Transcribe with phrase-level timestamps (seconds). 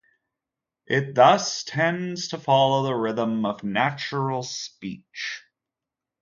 [0.87, 5.43] It thus tends to follow the rhythm of natural speech.